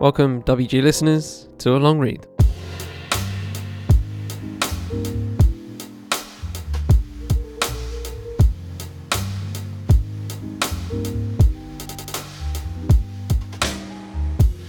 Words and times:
Welcome, 0.00 0.42
WG 0.44 0.82
listeners, 0.82 1.46
to 1.58 1.76
a 1.76 1.78
long 1.78 1.98
read. 1.98 2.26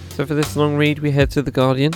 So, 0.09 0.25
for 0.25 0.33
this 0.33 0.57
long 0.57 0.75
read, 0.75 0.99
we 0.99 1.11
head 1.11 1.32
to 1.32 1.41
The 1.41 1.50
Guardian, 1.50 1.93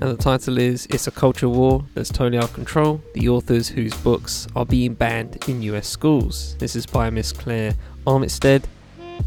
the 0.00 0.16
title 0.16 0.56
is 0.56 0.86
It's 0.86 1.06
a 1.06 1.10
Culture 1.10 1.50
War 1.50 1.84
That's 1.92 2.08
Totally 2.08 2.38
Out 2.38 2.44
of 2.44 2.54
Control 2.54 3.02
The 3.12 3.28
Authors 3.28 3.68
Whose 3.68 3.92
Books 3.98 4.48
Are 4.56 4.64
Being 4.64 4.94
Banned 4.94 5.46
in 5.46 5.60
US 5.64 5.86
Schools. 5.86 6.56
This 6.56 6.74
is 6.74 6.86
by 6.86 7.10
Miss 7.10 7.30
Claire 7.30 7.74
Armitstead 8.06 8.64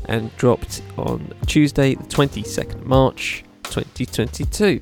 and 0.05 0.35
dropped 0.37 0.81
on 0.97 1.33
Tuesday, 1.47 1.95
the 1.95 2.03
22nd 2.03 2.85
March 2.85 3.43
2022. 3.63 4.79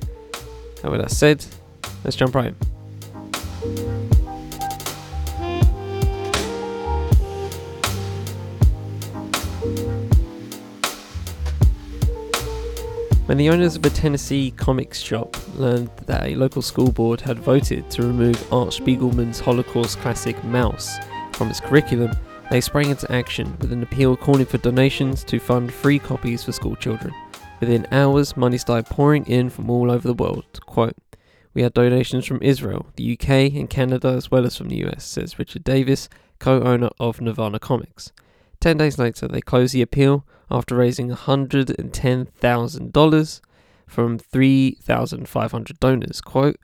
And 0.82 0.92
with 0.92 1.00
that 1.00 1.10
said, 1.10 1.44
let's 2.04 2.16
jump 2.16 2.34
right 2.34 2.48
in. 2.48 2.56
When 13.26 13.38
the 13.38 13.48
owners 13.48 13.76
of 13.76 13.86
a 13.86 13.88
Tennessee 13.88 14.50
comics 14.50 14.98
shop 15.00 15.36
learned 15.54 15.88
that 16.06 16.24
a 16.24 16.34
local 16.34 16.60
school 16.60 16.92
board 16.92 17.20
had 17.20 17.38
voted 17.38 17.88
to 17.92 18.02
remove 18.02 18.52
Art 18.52 18.70
Spiegelman's 18.70 19.40
Holocaust 19.40 19.98
classic 20.00 20.36
Maus 20.42 21.02
from 21.34 21.48
its 21.48 21.58
curriculum, 21.60 22.10
they 22.52 22.60
sprang 22.60 22.90
into 22.90 23.10
action 23.10 23.56
with 23.62 23.72
an 23.72 23.82
appeal 23.82 24.14
calling 24.14 24.44
for 24.44 24.58
donations 24.58 25.24
to 25.24 25.40
fund 25.40 25.72
free 25.72 25.98
copies 25.98 26.44
for 26.44 26.52
school 26.52 26.76
children. 26.76 27.14
Within 27.60 27.86
hours, 27.90 28.36
money 28.36 28.58
started 28.58 28.94
pouring 28.94 29.24
in 29.24 29.48
from 29.48 29.70
all 29.70 29.90
over 29.90 30.06
the 30.06 30.12
world. 30.12 30.60
Quote, 30.66 30.94
We 31.54 31.62
had 31.62 31.72
donations 31.72 32.26
from 32.26 32.42
Israel, 32.42 32.84
the 32.96 33.14
UK, 33.14 33.54
and 33.54 33.70
Canada, 33.70 34.08
as 34.08 34.30
well 34.30 34.44
as 34.44 34.54
from 34.54 34.68
the 34.68 34.84
US, 34.84 35.02
says 35.02 35.38
Richard 35.38 35.64
Davis, 35.64 36.10
co 36.40 36.60
owner 36.60 36.90
of 37.00 37.22
Nirvana 37.22 37.58
Comics. 37.58 38.12
Ten 38.60 38.76
days 38.76 38.98
later, 38.98 39.26
they 39.26 39.40
closed 39.40 39.72
the 39.72 39.80
appeal 39.80 40.26
after 40.50 40.76
raising 40.76 41.08
$110,000 41.08 43.40
from 43.86 44.18
3,500 44.18 45.80
donors. 45.80 46.20
Quote, 46.20 46.58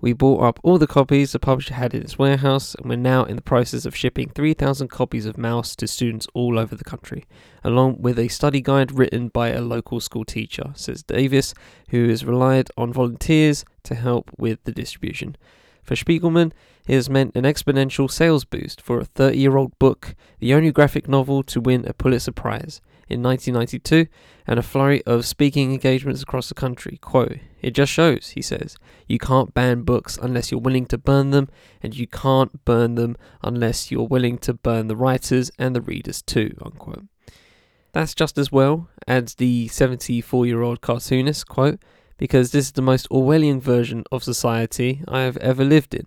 we 0.00 0.12
bought 0.12 0.42
up 0.42 0.60
all 0.62 0.78
the 0.78 0.86
copies 0.86 1.32
the 1.32 1.38
publisher 1.38 1.74
had 1.74 1.94
in 1.94 2.02
its 2.02 2.18
warehouse, 2.18 2.74
and 2.74 2.88
we're 2.88 2.96
now 2.96 3.24
in 3.24 3.36
the 3.36 3.42
process 3.42 3.84
of 3.84 3.94
shipping 3.94 4.30
3,000 4.30 4.88
copies 4.88 5.26
of 5.26 5.36
Maus 5.36 5.76
to 5.76 5.86
students 5.86 6.26
all 6.32 6.58
over 6.58 6.74
the 6.74 6.84
country, 6.84 7.26
along 7.62 8.00
with 8.00 8.18
a 8.18 8.28
study 8.28 8.60
guide 8.60 8.92
written 8.92 9.28
by 9.28 9.50
a 9.50 9.60
local 9.60 10.00
school 10.00 10.24
teacher, 10.24 10.72
says 10.74 11.02
Davis, 11.02 11.52
who 11.90 12.08
has 12.08 12.24
relied 12.24 12.68
on 12.76 12.92
volunteers 12.92 13.64
to 13.82 13.94
help 13.94 14.30
with 14.38 14.62
the 14.64 14.72
distribution. 14.72 15.36
For 15.82 15.94
Spiegelman, 15.94 16.52
it 16.86 16.94
has 16.94 17.10
meant 17.10 17.36
an 17.36 17.44
exponential 17.44 18.10
sales 18.10 18.44
boost 18.44 18.80
for 18.80 19.00
a 19.00 19.04
30 19.04 19.36
year 19.36 19.56
old 19.56 19.78
book, 19.78 20.14
the 20.38 20.54
only 20.54 20.72
graphic 20.72 21.08
novel 21.08 21.42
to 21.44 21.60
win 21.60 21.86
a 21.86 21.92
Pulitzer 21.92 22.32
Prize 22.32 22.80
in 23.10 23.22
1992, 23.22 24.06
and 24.46 24.58
a 24.58 24.62
flurry 24.62 25.02
of 25.04 25.26
speaking 25.26 25.72
engagements 25.72 26.22
across 26.22 26.48
the 26.48 26.54
country. 26.54 26.98
Quote, 27.00 27.38
It 27.60 27.72
just 27.72 27.92
shows, 27.92 28.30
he 28.30 28.42
says, 28.42 28.76
you 29.06 29.18
can't 29.18 29.54
ban 29.54 29.82
books 29.82 30.18
unless 30.20 30.50
you're 30.50 30.60
willing 30.60 30.86
to 30.86 30.98
burn 30.98 31.30
them, 31.30 31.48
and 31.82 31.96
you 31.96 32.06
can't 32.06 32.64
burn 32.64 32.94
them 32.94 33.16
unless 33.42 33.90
you're 33.90 34.06
willing 34.06 34.38
to 34.38 34.54
burn 34.54 34.88
the 34.88 34.96
writers 34.96 35.50
and 35.58 35.74
the 35.74 35.80
readers 35.80 36.22
too. 36.22 36.56
Unquote. 36.62 37.04
That's 37.92 38.14
just 38.14 38.38
as 38.38 38.52
well, 38.52 38.88
adds 39.08 39.34
the 39.34 39.68
74 39.68 40.46
year 40.46 40.62
old 40.62 40.80
cartoonist, 40.80 41.48
quote, 41.48 41.80
because 42.18 42.52
this 42.52 42.66
is 42.66 42.72
the 42.72 42.82
most 42.82 43.08
Orwellian 43.10 43.60
version 43.60 44.04
of 44.12 44.22
society 44.22 45.02
I 45.08 45.22
have 45.22 45.36
ever 45.38 45.64
lived 45.64 45.94
in. 45.94 46.06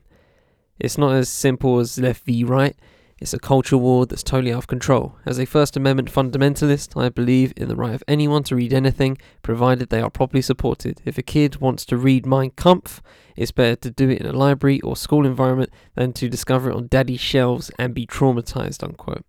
It's 0.79 0.97
not 0.97 1.13
as 1.13 1.29
simple 1.29 1.79
as 1.79 1.99
left 1.99 2.25
v 2.25 2.43
right, 2.43 2.75
it's 3.23 3.33
a 3.33 3.39
culture 3.39 3.77
war 3.77 4.05
that's 4.05 4.21
totally 4.21 4.51
out 4.51 4.57
of 4.57 4.67
control. 4.67 5.15
As 5.25 5.39
a 5.39 5.45
First 5.45 5.77
Amendment 5.77 6.11
fundamentalist, 6.11 7.01
I 7.01 7.07
believe 7.07 7.53
in 7.55 7.69
the 7.69 7.75
right 7.77 7.93
of 7.93 8.03
anyone 8.05 8.43
to 8.43 8.55
read 8.57 8.73
anything, 8.73 9.17
provided 9.41 9.87
they 9.87 10.01
are 10.01 10.09
properly 10.09 10.41
supported. 10.41 11.01
If 11.05 11.17
a 11.17 11.21
kid 11.21 11.61
wants 11.61 11.85
to 11.85 11.95
read 11.95 12.25
Mein 12.25 12.51
Kampf, 12.51 13.01
it's 13.37 13.53
better 13.53 13.77
to 13.77 13.91
do 13.91 14.09
it 14.09 14.19
in 14.19 14.25
a 14.25 14.33
library 14.33 14.81
or 14.81 14.97
school 14.97 15.25
environment 15.25 15.69
than 15.95 16.11
to 16.11 16.27
discover 16.27 16.69
it 16.69 16.75
on 16.75 16.87
daddy's 16.87 17.21
shelves 17.21 17.71
and 17.79 17.93
be 17.93 18.05
traumatized. 18.05 18.83
Unquote. 18.83 19.23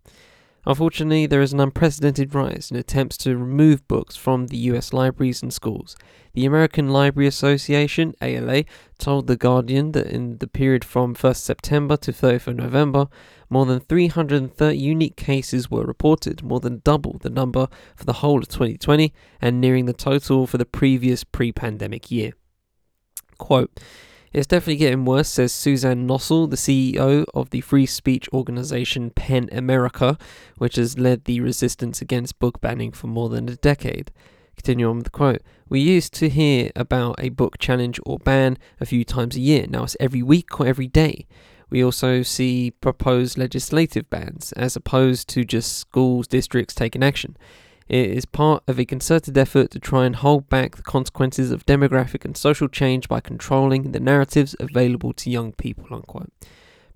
Unfortunately, 0.67 1.27
there 1.27 1.41
is 1.41 1.53
an 1.53 1.59
unprecedented 1.59 2.33
rise 2.33 2.71
in 2.71 2.77
attempts 2.77 3.17
to 3.17 3.37
remove 3.37 3.87
books 3.87 4.15
from 4.15 4.47
the 4.47 4.57
US 4.57 4.93
libraries 4.93 5.43
and 5.43 5.53
schools. 5.53 5.95
The 6.33 6.45
American 6.45 6.89
Library 6.89 7.27
Association, 7.27 8.15
ALA, 8.21 8.63
told 8.97 9.27
The 9.27 9.37
Guardian 9.37 9.91
that 9.91 10.07
in 10.07 10.39
the 10.39 10.47
period 10.47 10.83
from 10.83 11.15
1st 11.15 11.37
September 11.37 11.97
to 11.97 12.11
30th 12.11 12.55
November, 12.55 13.07
more 13.49 13.65
than 13.65 13.79
330 13.79 14.75
unique 14.75 15.15
cases 15.15 15.69
were 15.69 15.85
reported, 15.85 16.41
more 16.41 16.59
than 16.59 16.81
double 16.83 17.19
the 17.19 17.29
number 17.29 17.67
for 17.95 18.05
the 18.05 18.13
whole 18.13 18.39
of 18.39 18.47
2020 18.47 19.13
and 19.39 19.61
nearing 19.61 19.85
the 19.85 19.93
total 19.93 20.47
for 20.47 20.57
the 20.57 20.65
previous 20.65 21.23
pre 21.23 21.51
pandemic 21.51 22.09
year. 22.09 22.33
Quote, 23.37 23.79
it's 24.35 24.47
definitely 24.47 24.75
getting 24.75 25.05
worse, 25.05 25.29
says 25.29 25.53
Suzanne 25.53 26.05
Nossel, 26.05 26.49
the 26.49 26.57
CEO 26.57 27.23
of 27.33 27.51
the 27.51 27.61
free 27.61 27.85
speech 27.85 28.27
organization 28.33 29.09
PEN 29.11 29.47
America, 29.53 30.17
which 30.57 30.75
has 30.75 30.99
led 30.99 31.23
the 31.23 31.39
resistance 31.39 32.01
against 32.01 32.37
book 32.37 32.59
banning 32.59 32.91
for 32.91 33.07
more 33.07 33.29
than 33.29 33.47
a 33.47 33.55
decade. 33.55 34.11
Continue 34.57 34.89
on 34.89 34.97
with 34.97 35.05
the 35.05 35.09
quote. 35.09 35.41
We 35.69 35.79
used 35.79 36.13
to 36.15 36.27
hear 36.27 36.69
about 36.75 37.15
a 37.17 37.29
book 37.29 37.59
challenge 37.59 37.97
or 38.05 38.19
ban 38.19 38.57
a 38.81 38.85
few 38.85 39.05
times 39.05 39.37
a 39.37 39.39
year. 39.39 39.67
Now 39.69 39.85
it's 39.85 39.95
every 40.01 40.21
week 40.21 40.59
or 40.59 40.67
every 40.67 40.87
day. 40.87 41.27
We 41.69 41.81
also 41.81 42.21
see 42.21 42.71
proposed 42.71 43.37
legislative 43.37 44.09
bans 44.09 44.51
as 44.57 44.75
opposed 44.75 45.29
to 45.29 45.45
just 45.45 45.77
schools, 45.77 46.27
districts 46.27 46.75
taking 46.75 47.03
action. 47.03 47.37
It 47.87 48.09
is 48.09 48.25
part 48.25 48.63
of 48.67 48.79
a 48.79 48.85
concerted 48.85 49.37
effort 49.37 49.69
to 49.71 49.79
try 49.79 50.05
and 50.05 50.15
hold 50.15 50.49
back 50.49 50.75
the 50.75 50.81
consequences 50.81 51.51
of 51.51 51.65
demographic 51.67 52.25
and 52.25 52.35
social 52.35 52.67
change 52.67 53.07
by 53.07 53.19
controlling 53.19 53.91
the 53.91 53.99
narratives 53.99 54.55
available 54.59 55.13
to 55.13 55.29
young 55.29 55.51
people. 55.53 55.85
Unquote. 55.91 56.31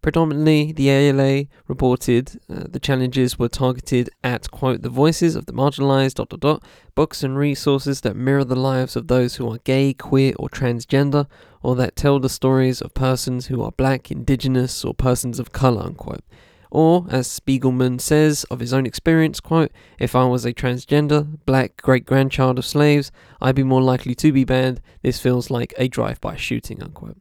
Predominantly, 0.01 0.71
the 0.71 0.89
ALA 0.89 1.45
reported 1.67 2.39
uh, 2.49 2.63
the 2.69 2.79
challenges 2.79 3.37
were 3.37 3.49
targeted 3.49 4.09
at, 4.23 4.49
quote, 4.49 4.81
the 4.81 4.89
voices 4.89 5.35
of 5.35 5.45
the 5.45 5.51
marginalized, 5.53 6.15
dot, 6.15 6.29
dot, 6.29 6.39
dot, 6.39 6.63
books 6.95 7.21
and 7.21 7.37
resources 7.37 8.01
that 8.01 8.15
mirror 8.15 8.45
the 8.45 8.55
lives 8.55 8.95
of 8.95 9.07
those 9.07 9.35
who 9.35 9.51
are 9.51 9.57
gay, 9.65 9.93
queer, 9.93 10.33
or 10.39 10.47
transgender, 10.47 11.27
or 11.61 11.75
that 11.75 11.97
tell 11.97 12.17
the 12.19 12.29
stories 12.29 12.81
of 12.81 12.93
persons 12.93 13.47
who 13.47 13.61
are 13.61 13.73
black, 13.73 14.09
indigenous, 14.09 14.85
or 14.85 14.93
persons 14.93 15.37
of 15.37 15.51
color, 15.51 15.81
unquote. 15.81 16.23
Or, 16.71 17.07
as 17.09 17.27
Spiegelman 17.27 17.99
says 17.99 18.43
of 18.45 18.59
his 18.59 18.73
own 18.73 18.85
experience, 18.85 19.39
quote, 19.39 19.71
if 19.97 20.15
I 20.15 20.25
was 20.25 20.45
a 20.45 20.53
transgender, 20.53 21.39
black 21.45 21.77
great 21.81 22.05
grandchild 22.05 22.59
of 22.59 22.65
slaves, 22.65 23.11
I'd 23.41 23.55
be 23.55 23.63
more 23.63 23.81
likely 23.81 24.13
to 24.15 24.31
be 24.31 24.43
banned. 24.43 24.81
This 25.01 25.19
feels 25.19 25.49
like 25.49 25.73
a 25.77 25.87
drive 25.87 26.21
by 26.21 26.35
shooting, 26.35 26.83
unquote. 26.83 27.17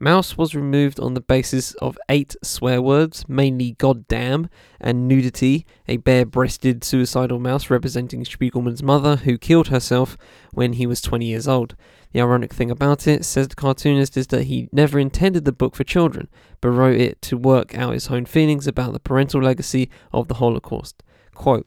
Maus 0.00 0.38
was 0.38 0.54
removed 0.54 0.98
on 0.98 1.12
the 1.12 1.20
basis 1.20 1.74
of 1.74 1.98
eight 2.08 2.34
swear 2.42 2.80
words, 2.80 3.28
mainly 3.28 3.72
goddamn 3.72 4.48
and 4.80 5.06
nudity, 5.06 5.66
a 5.86 5.98
bare 5.98 6.24
breasted 6.24 6.82
suicidal 6.82 7.38
mouse 7.38 7.68
representing 7.68 8.24
Spiegelman's 8.24 8.82
mother 8.82 9.16
who 9.16 9.36
killed 9.36 9.68
herself 9.68 10.16
when 10.52 10.72
he 10.72 10.86
was 10.86 11.02
20 11.02 11.26
years 11.26 11.46
old. 11.46 11.76
The 12.12 12.22
ironic 12.22 12.54
thing 12.54 12.70
about 12.70 13.06
it, 13.06 13.26
says 13.26 13.48
the 13.48 13.56
cartoonist, 13.56 14.16
is 14.16 14.28
that 14.28 14.44
he 14.44 14.70
never 14.72 14.98
intended 14.98 15.44
the 15.44 15.52
book 15.52 15.76
for 15.76 15.84
children, 15.84 16.28
but 16.62 16.70
wrote 16.70 16.98
it 16.98 17.20
to 17.22 17.36
work 17.36 17.76
out 17.76 17.92
his 17.92 18.08
own 18.08 18.24
feelings 18.24 18.66
about 18.66 18.94
the 18.94 19.00
parental 19.00 19.42
legacy 19.42 19.90
of 20.12 20.28
the 20.28 20.34
Holocaust. 20.34 21.02
Quote, 21.34 21.66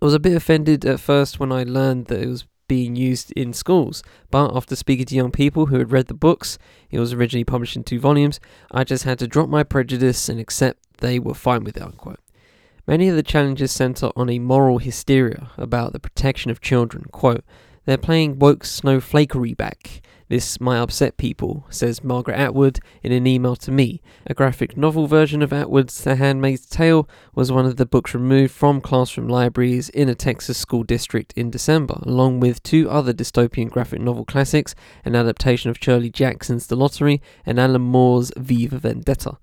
I 0.00 0.04
was 0.04 0.14
a 0.14 0.20
bit 0.20 0.36
offended 0.36 0.84
at 0.84 1.00
first 1.00 1.40
when 1.40 1.50
I 1.50 1.64
learned 1.64 2.06
that 2.06 2.20
it 2.20 2.28
was 2.28 2.46
being 2.68 2.96
used 2.96 3.32
in 3.32 3.52
schools. 3.52 4.02
But 4.30 4.56
after 4.56 4.76
speaking 4.76 5.06
to 5.06 5.14
young 5.14 5.30
people 5.30 5.66
who 5.66 5.78
had 5.78 5.92
read 5.92 6.06
the 6.06 6.14
books, 6.14 6.58
it 6.90 6.98
was 6.98 7.12
originally 7.12 7.44
published 7.44 7.76
in 7.76 7.84
two 7.84 8.00
volumes, 8.00 8.40
I 8.70 8.84
just 8.84 9.04
had 9.04 9.18
to 9.20 9.26
drop 9.26 9.48
my 9.48 9.62
prejudice 9.62 10.28
and 10.28 10.40
accept 10.40 10.98
they 10.98 11.18
were 11.18 11.34
fine 11.34 11.64
with 11.64 11.76
it, 11.76 11.82
unquote. 11.82 12.20
Many 12.86 13.08
of 13.08 13.16
the 13.16 13.22
challenges 13.22 13.70
center 13.70 14.10
on 14.16 14.28
a 14.28 14.38
moral 14.38 14.78
hysteria 14.78 15.50
about 15.56 15.92
the 15.92 16.00
protection 16.00 16.50
of 16.50 16.60
children. 16.60 17.04
Quote, 17.12 17.44
they're 17.84 17.98
playing 17.98 18.38
woke 18.38 18.64
snowflakery 18.64 19.56
back. 19.56 20.02
This 20.32 20.58
might 20.62 20.78
upset 20.78 21.18
people, 21.18 21.66
says 21.68 22.02
Margaret 22.02 22.38
Atwood 22.38 22.80
in 23.02 23.12
an 23.12 23.26
email 23.26 23.54
to 23.56 23.70
me. 23.70 24.00
A 24.26 24.32
graphic 24.32 24.78
novel 24.78 25.06
version 25.06 25.42
of 25.42 25.52
Atwood's 25.52 26.02
The 26.02 26.16
Handmaid's 26.16 26.64
Tale 26.64 27.06
was 27.34 27.52
one 27.52 27.66
of 27.66 27.76
the 27.76 27.84
books 27.84 28.14
removed 28.14 28.54
from 28.54 28.80
classroom 28.80 29.28
libraries 29.28 29.90
in 29.90 30.08
a 30.08 30.14
Texas 30.14 30.56
school 30.56 30.84
district 30.84 31.34
in 31.36 31.50
December, 31.50 31.98
along 32.04 32.40
with 32.40 32.62
two 32.62 32.88
other 32.88 33.12
dystopian 33.12 33.68
graphic 33.68 34.00
novel 34.00 34.24
classics 34.24 34.74
an 35.04 35.14
adaptation 35.14 35.68
of 35.68 35.76
Shirley 35.78 36.08
Jackson's 36.08 36.66
The 36.66 36.76
Lottery 36.76 37.20
and 37.44 37.60
Alan 37.60 37.82
Moore's 37.82 38.32
V 38.38 38.68
for 38.68 38.78
Vendetta. 38.78 39.36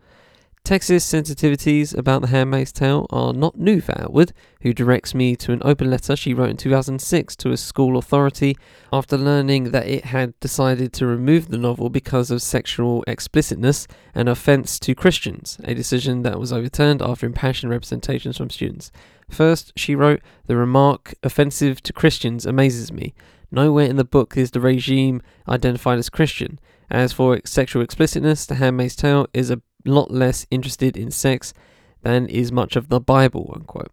Texas 0.70 1.04
sensitivities 1.04 1.98
about 1.98 2.22
The 2.22 2.28
Handmaid's 2.28 2.72
Tale 2.72 3.08
are 3.10 3.34
not 3.34 3.58
new 3.58 3.82
for 3.82 4.00
Atwood, 4.00 4.34
who 4.62 4.72
directs 4.72 5.16
me 5.16 5.36
to 5.38 5.52
an 5.52 5.64
open 5.66 5.90
letter 5.90 6.16
she 6.16 6.36
wrote 6.36 6.52
in 6.52 6.58
2006 6.58 7.36
to 7.38 7.50
a 7.50 7.58
school 7.58 7.98
authority 7.98 8.56
after 8.94 9.18
learning 9.18 9.72
that 9.72 9.88
it 9.88 10.06
had 10.06 10.40
decided 10.40 10.94
to 10.94 11.08
remove 11.08 11.48
the 11.48 11.58
novel 11.58 11.90
because 11.90 12.30
of 12.30 12.44
sexual 12.44 13.04
explicitness 13.08 13.88
and 14.14 14.30
offence 14.30 14.78
to 14.82 14.94
Christians, 14.94 15.58
a 15.64 15.74
decision 15.74 16.22
that 16.22 16.40
was 16.40 16.54
overturned 16.54 17.02
after 17.02 17.26
impassioned 17.26 17.72
representations 17.72 18.38
from 18.38 18.52
students. 18.52 18.92
First, 19.28 19.74
she 19.76 19.96
wrote, 19.96 20.22
The 20.46 20.56
remark, 20.56 21.16
offensive 21.24 21.82
to 21.82 21.94
Christians, 21.94 22.46
amazes 22.46 22.92
me. 22.92 23.16
Nowhere 23.50 23.88
in 23.88 23.96
the 23.96 24.04
book 24.04 24.38
is 24.38 24.52
the 24.52 24.60
regime 24.60 25.24
identified 25.48 25.98
as 25.98 26.12
Christian. 26.12 26.60
As 26.92 27.12
for 27.12 27.40
sexual 27.44 27.82
explicitness, 27.82 28.46
The 28.46 28.56
Handmaid's 28.56 28.96
Tale 28.96 29.26
is 29.34 29.50
a 29.50 29.64
lot 29.86 30.12
less 30.12 30.46
interested 30.52 30.98
in 30.98 31.12
sex 31.12 31.54
than 32.02 32.28
is 32.28 32.52
much 32.52 32.76
of 32.76 32.90
the 32.90 33.00
Bible, 33.00 33.52
unquote. 33.56 33.92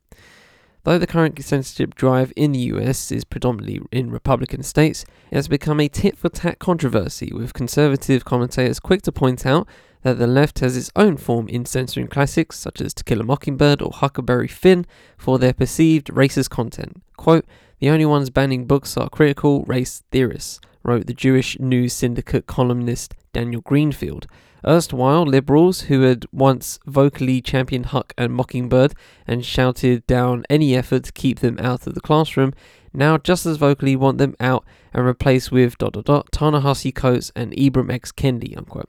Though 0.84 0.98
the 0.98 1.06
current 1.08 1.42
censorship 1.42 1.96
drive 1.96 2.32
in 2.36 2.52
the 2.52 2.60
US 2.60 3.10
is 3.10 3.24
predominantly 3.24 3.80
in 3.90 4.12
Republican 4.12 4.62
states, 4.62 5.04
it 5.32 5.34
has 5.34 5.48
become 5.48 5.80
a 5.80 5.88
tit 5.88 6.16
for 6.16 6.28
tat 6.28 6.60
controversy, 6.60 7.32
with 7.32 7.54
conservative 7.54 8.24
commentators 8.24 8.78
quick 8.78 9.02
to 9.02 9.10
point 9.10 9.44
out 9.44 9.66
that 10.02 10.18
the 10.18 10.28
left 10.28 10.60
has 10.60 10.76
its 10.76 10.92
own 10.94 11.16
form 11.16 11.48
in 11.48 11.64
censoring 11.64 12.06
classics 12.06 12.56
such 12.56 12.80
as 12.80 12.94
To 12.94 13.02
Kill 13.02 13.20
a 13.20 13.24
Mockingbird 13.24 13.82
or 13.82 13.90
Huckleberry 13.90 14.46
Finn 14.46 14.86
for 15.18 15.40
their 15.40 15.52
perceived 15.52 16.06
racist 16.06 16.50
content. 16.50 17.02
Quote, 17.16 17.44
the 17.80 17.90
only 17.90 18.06
ones 18.06 18.30
banning 18.30 18.66
books 18.66 18.96
are 18.96 19.10
critical 19.10 19.64
race 19.64 20.04
theorists, 20.12 20.60
wrote 20.84 21.08
the 21.08 21.14
Jewish 21.14 21.58
News 21.58 21.92
Syndicate 21.92 22.46
columnist 22.46 23.16
Daniel 23.32 23.60
Greenfield. 23.62 24.28
Erstwhile 24.64 25.24
liberals 25.24 25.82
who 25.82 26.02
had 26.02 26.26
once 26.32 26.78
vocally 26.86 27.40
championed 27.40 27.86
Huck 27.86 28.12
and 28.16 28.32
Mockingbird 28.32 28.94
and 29.26 29.44
shouted 29.44 30.06
down 30.06 30.44
any 30.48 30.74
effort 30.74 31.04
to 31.04 31.12
keep 31.12 31.40
them 31.40 31.58
out 31.58 31.86
of 31.86 31.94
the 31.94 32.00
classroom 32.00 32.52
now 32.92 33.18
just 33.18 33.44
as 33.46 33.58
vocally 33.58 33.94
want 33.94 34.18
them 34.18 34.34
out 34.40 34.64
and 34.92 35.04
replaced 35.04 35.52
with 35.52 35.76
dot 35.78 35.92
dot 35.92 36.04
dot 36.06 36.32
Ta-Nehisi 36.32 36.94
Coates 36.94 37.30
and 37.36 37.52
Ibram 37.52 37.92
X. 37.92 38.10
Kendi, 38.10 38.56
unquote. 38.56 38.88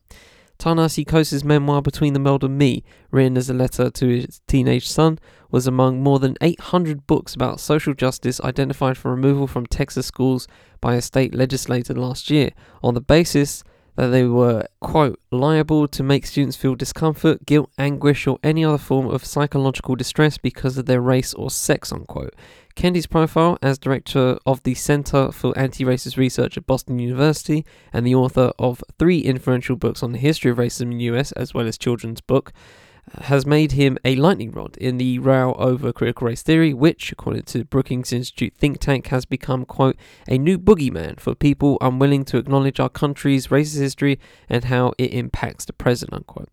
Ta-Nehisi 0.58 1.06
Coates' 1.06 1.44
memoir 1.44 1.82
Between 1.82 2.14
the 2.14 2.20
World 2.20 2.44
and 2.44 2.58
Me, 2.58 2.84
written 3.12 3.38
as 3.38 3.50
a 3.50 3.54
letter 3.54 3.90
to 3.92 4.08
his 4.08 4.42
teenage 4.48 4.88
son, 4.88 5.20
was 5.52 5.68
among 5.68 6.02
more 6.02 6.20
than 6.20 6.38
800 6.42 7.06
books 7.06 7.36
about 7.36 7.60
social 7.60 7.94
justice 7.94 8.42
identified 8.42 8.98
for 8.98 9.12
removal 9.12 9.46
from 9.46 9.66
Texas 9.66 10.08
schools 10.08 10.48
by 10.82 10.96
a 10.96 11.02
state 11.02 11.36
legislator 11.36 11.94
last 11.94 12.30
year 12.30 12.52
on 12.82 12.94
the 12.94 13.02
basis 13.02 13.64
that 13.98 14.08
they 14.08 14.24
were, 14.24 14.64
quote, 14.80 15.20
liable 15.32 15.88
to 15.88 16.04
make 16.04 16.26
students 16.28 16.56
feel 16.56 16.76
discomfort, 16.76 17.46
guilt, 17.46 17.72
anguish, 17.80 18.28
or 18.28 18.38
any 18.44 18.64
other 18.64 18.78
form 18.78 19.08
of 19.08 19.26
psychological 19.26 19.96
distress 19.96 20.38
because 20.38 20.78
of 20.78 20.86
their 20.86 21.02
race 21.02 21.34
or 21.34 21.50
sex, 21.50 21.92
unquote. 21.92 22.34
Kendi's 22.76 23.08
profile 23.08 23.58
as 23.64 23.80
director 23.80 24.38
of 24.46 24.62
the 24.62 24.76
Center 24.76 25.32
for 25.32 25.58
Anti 25.58 25.84
Racist 25.84 26.16
Research 26.16 26.58
at 26.58 26.68
Boston 26.68 27.00
University 27.00 27.66
and 27.92 28.06
the 28.06 28.14
author 28.14 28.52
of 28.60 28.84
three 29.00 29.20
influential 29.20 29.76
books 29.76 30.04
on 30.04 30.12
the 30.12 30.20
history 30.20 30.52
of 30.52 30.58
racism 30.58 30.92
in 30.92 31.00
the 31.00 31.06
US, 31.06 31.32
as 31.32 31.56
well 31.56 31.68
as 31.68 31.76
children's 31.76 32.22
book, 32.22 32.54
has 33.22 33.46
made 33.46 33.72
him 33.72 33.98
a 34.04 34.16
lightning 34.16 34.52
rod 34.52 34.76
in 34.78 34.98
the 34.98 35.20
row 35.20 35.54
over 35.54 35.94
critical 35.94 36.28
race 36.28 36.44
theory, 36.44 36.74
which, 36.74 37.12
according 37.12 37.44
to 37.44 37.60
the 37.60 37.66
Brookings 37.66 38.12
Institute 38.12 38.54
think 38.58 38.80
tank, 38.80 39.08
has 39.08 39.26
become, 39.26 39.66
quote, 39.66 39.96
a 40.28 40.38
new 40.38 40.58
boogeyman 40.58 41.20
for 41.20 41.34
people 41.34 41.78
unwilling 41.82 42.26
to 42.26 42.38
acknowledge 42.38 42.80
our 42.80 42.90
country's 42.90 43.48
racist 43.48 43.80
history 43.80 44.20
and 44.50 44.66
how 44.66 44.94
it 44.98 45.14
impacts 45.14 45.66
the 45.66 45.74
present, 45.74 46.14
unquote. 46.14 46.50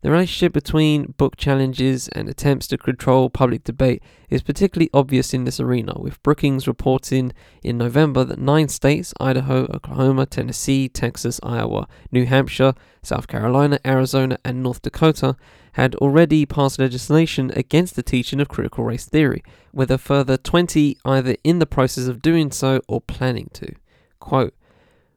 The 0.00 0.12
relationship 0.12 0.52
between 0.52 1.14
book 1.16 1.36
challenges 1.36 2.06
and 2.08 2.28
attempts 2.28 2.68
to 2.68 2.78
control 2.78 3.30
public 3.30 3.64
debate 3.64 4.00
is 4.30 4.42
particularly 4.42 4.90
obvious 4.94 5.34
in 5.34 5.42
this 5.42 5.58
arena, 5.58 5.94
with 5.98 6.22
Brookings 6.22 6.68
reporting 6.68 7.32
in 7.64 7.78
November 7.78 8.22
that 8.22 8.38
nine 8.38 8.68
states 8.68 9.12
Idaho, 9.18 9.64
Oklahoma, 9.64 10.26
Tennessee, 10.26 10.88
Texas, 10.88 11.40
Iowa, 11.42 11.88
New 12.12 12.26
Hampshire, 12.26 12.74
South 13.02 13.26
Carolina, 13.26 13.80
Arizona, 13.84 14.38
and 14.44 14.62
North 14.62 14.82
Dakota 14.82 15.36
had 15.78 15.94
already 15.96 16.44
passed 16.44 16.80
legislation 16.80 17.52
against 17.54 17.94
the 17.94 18.02
teaching 18.02 18.40
of 18.40 18.48
critical 18.48 18.82
race 18.82 19.04
theory, 19.04 19.44
with 19.72 19.92
a 19.92 19.96
further 19.96 20.36
20 20.36 20.98
either 21.04 21.36
in 21.44 21.60
the 21.60 21.66
process 21.66 22.08
of 22.08 22.20
doing 22.20 22.50
so 22.50 22.80
or 22.88 23.00
planning 23.00 23.48
to. 23.52 23.72
Quote, 24.18 24.54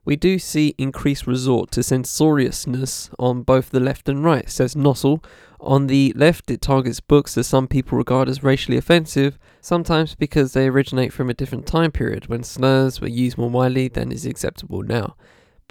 we 0.06 0.16
do 0.16 0.38
see 0.38 0.76
increased 0.78 1.26
resort 1.26 1.72
to 1.72 1.82
censoriousness 1.82 3.10
on 3.18 3.42
both 3.42 3.72
the 3.72 3.80
left 3.80 4.08
and 4.08 4.24
right, 4.24 4.48
says 4.48 4.76
Nossel. 4.76 5.24
On 5.60 5.88
the 5.88 6.14
left, 6.16 6.52
it 6.52 6.62
targets 6.62 7.00
books 7.00 7.34
that 7.34 7.46
some 7.46 7.68
people 7.68 7.98
regard 7.98 8.30
as 8.30 8.44
racially 8.44 8.78
offensive, 8.78 9.40
sometimes 9.62 10.14
because 10.14 10.54
they 10.54 10.68
originate 10.68 11.12
from 11.12 11.32
a 11.32 11.36
different 11.36 11.66
time 11.66 11.92
period 11.92 12.28
when 12.28 12.44
slurs 12.44 13.02
were 13.02 13.08
used 13.08 13.36
more 13.36 13.50
widely 13.50 13.88
than 13.88 14.12
is 14.12 14.28
acceptable 14.28 14.84
now. 14.84 15.16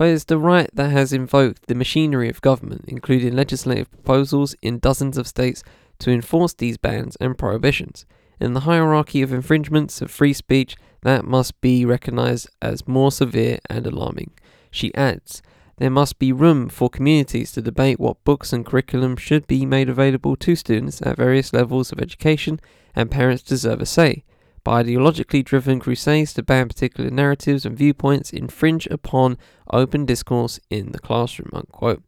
But 0.00 0.08
it's 0.08 0.24
the 0.24 0.38
right 0.38 0.70
that 0.72 0.92
has 0.92 1.12
invoked 1.12 1.66
the 1.66 1.74
machinery 1.74 2.30
of 2.30 2.40
government, 2.40 2.86
including 2.88 3.36
legislative 3.36 3.90
proposals 3.90 4.56
in 4.62 4.78
dozens 4.78 5.18
of 5.18 5.26
states 5.26 5.62
to 5.98 6.10
enforce 6.10 6.54
these 6.54 6.78
bans 6.78 7.16
and 7.16 7.36
prohibitions. 7.36 8.06
In 8.40 8.54
the 8.54 8.60
hierarchy 8.60 9.20
of 9.20 9.30
infringements 9.30 10.00
of 10.00 10.10
free 10.10 10.32
speech, 10.32 10.74
that 11.02 11.26
must 11.26 11.60
be 11.60 11.84
recognized 11.84 12.48
as 12.62 12.88
more 12.88 13.12
severe 13.12 13.58
and 13.68 13.86
alarming. 13.86 14.30
She 14.70 14.90
adds, 14.94 15.42
there 15.76 15.90
must 15.90 16.18
be 16.18 16.32
room 16.32 16.70
for 16.70 16.88
communities 16.88 17.52
to 17.52 17.60
debate 17.60 18.00
what 18.00 18.24
books 18.24 18.54
and 18.54 18.64
curriculum 18.64 19.18
should 19.18 19.46
be 19.46 19.66
made 19.66 19.90
available 19.90 20.34
to 20.36 20.56
students 20.56 21.02
at 21.02 21.18
various 21.18 21.52
levels 21.52 21.92
of 21.92 22.00
education, 22.00 22.58
and 22.96 23.10
parents 23.10 23.42
deserve 23.42 23.82
a 23.82 23.86
say. 23.86 24.24
By 24.62 24.82
ideologically 24.82 25.44
driven 25.44 25.80
crusades 25.80 26.34
to 26.34 26.42
ban 26.42 26.68
particular 26.68 27.10
narratives 27.10 27.64
and 27.64 27.76
viewpoints 27.76 28.32
infringe 28.32 28.86
upon 28.86 29.38
open 29.72 30.04
discourse 30.04 30.60
in 30.68 30.92
the 30.92 30.98
classroom. 30.98 31.50
Unquote. 31.52 32.02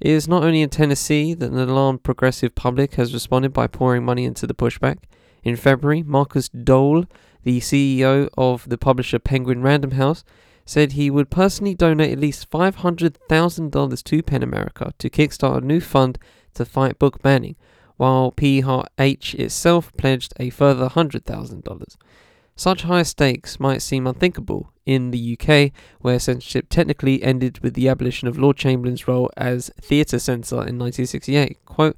It 0.00 0.10
is 0.10 0.28
not 0.28 0.44
only 0.44 0.62
in 0.62 0.70
Tennessee 0.70 1.34
that 1.34 1.50
an 1.50 1.58
alarmed 1.58 2.02
progressive 2.02 2.54
public 2.54 2.94
has 2.94 3.12
responded 3.12 3.52
by 3.52 3.66
pouring 3.66 4.04
money 4.04 4.24
into 4.24 4.46
the 4.46 4.54
pushback. 4.54 4.98
In 5.42 5.56
February, 5.56 6.02
Markus 6.02 6.48
Dohle 6.48 7.06
the 7.42 7.60
CEO 7.60 8.28
of 8.36 8.68
the 8.68 8.78
publisher 8.78 9.18
Penguin 9.18 9.62
Random 9.62 9.92
House, 9.92 10.24
said 10.66 10.92
he 10.92 11.10
would 11.10 11.30
personally 11.30 11.74
donate 11.74 12.12
at 12.12 12.18
least 12.18 12.50
$500,000 12.50 14.04
to 14.04 14.22
PEN 14.22 14.42
America 14.42 14.92
to 14.98 15.10
kickstart 15.10 15.58
a 15.58 15.66
new 15.66 15.80
fund 15.80 16.18
to 16.54 16.64
fight 16.64 16.98
book 16.98 17.22
banning, 17.22 17.56
while 18.00 18.30
PH 18.30 19.34
itself 19.34 19.94
pledged 19.98 20.32
a 20.40 20.48
further 20.48 20.88
$100,000. 20.88 21.96
Such 22.56 22.84
high 22.84 23.02
stakes 23.02 23.60
might 23.60 23.82
seem 23.82 24.06
unthinkable 24.06 24.72
in 24.86 25.10
the 25.10 25.38
UK, 25.38 25.70
where 26.00 26.18
censorship 26.18 26.70
technically 26.70 27.22
ended 27.22 27.58
with 27.58 27.74
the 27.74 27.90
abolition 27.90 28.26
of 28.26 28.38
Lord 28.38 28.56
Chamberlain's 28.56 29.06
role 29.06 29.30
as 29.36 29.70
theatre 29.82 30.18
censor 30.18 30.66
in 30.66 30.78
1968. 30.78 31.62
Quote, 31.66 31.94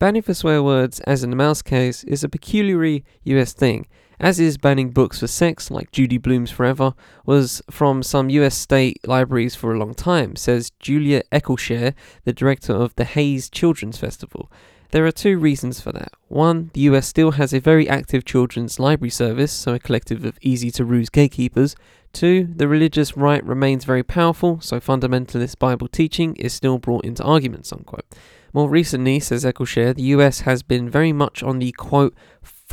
Banning 0.00 0.22
for 0.22 0.34
swear 0.34 0.60
words, 0.60 0.98
as 1.02 1.22
in 1.22 1.30
the 1.30 1.36
Maus 1.36 1.62
case, 1.62 2.02
is 2.02 2.24
a 2.24 2.28
peculiarly 2.28 3.04
US 3.22 3.52
thing, 3.52 3.86
as 4.18 4.40
is 4.40 4.58
banning 4.58 4.90
books 4.90 5.20
for 5.20 5.28
sex, 5.28 5.70
like 5.70 5.92
Judy 5.92 6.18
Blume's 6.18 6.50
Forever, 6.50 6.94
was 7.26 7.62
from 7.70 8.02
some 8.02 8.28
US 8.28 8.56
state 8.56 9.06
libraries 9.06 9.54
for 9.54 9.72
a 9.72 9.78
long 9.78 9.94
time, 9.94 10.34
says 10.34 10.72
Julia 10.80 11.22
Eccleshare, 11.30 11.94
the 12.24 12.32
director 12.32 12.72
of 12.72 12.92
the 12.96 13.04
Hayes 13.04 13.48
Children's 13.48 13.98
Festival. 13.98 14.50
There 14.94 15.04
are 15.04 15.10
two 15.10 15.38
reasons 15.38 15.80
for 15.80 15.90
that. 15.90 16.12
One, 16.28 16.70
the 16.72 16.82
US 16.82 17.08
still 17.08 17.32
has 17.32 17.52
a 17.52 17.58
very 17.58 17.88
active 17.88 18.24
children's 18.24 18.78
library 18.78 19.10
service, 19.10 19.50
so 19.50 19.74
a 19.74 19.80
collective 19.80 20.24
of 20.24 20.38
easy 20.40 20.70
to 20.70 20.84
ruse 20.84 21.08
gatekeepers. 21.08 21.74
Two, 22.12 22.46
the 22.54 22.68
religious 22.68 23.16
right 23.16 23.44
remains 23.44 23.84
very 23.84 24.04
powerful, 24.04 24.60
so 24.60 24.78
fundamentalist 24.78 25.58
Bible 25.58 25.88
teaching 25.88 26.36
is 26.36 26.52
still 26.52 26.78
brought 26.78 27.04
into 27.04 27.24
arguments, 27.24 27.72
unquote. 27.72 28.04
More 28.52 28.68
recently, 28.68 29.18
says 29.18 29.44
Eccleshare, 29.44 29.96
the 29.96 30.14
US 30.14 30.42
has 30.42 30.62
been 30.62 30.88
very 30.88 31.12
much 31.12 31.42
on 31.42 31.58
the 31.58 31.72
quote 31.72 32.14